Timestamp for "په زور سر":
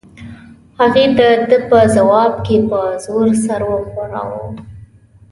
2.69-3.61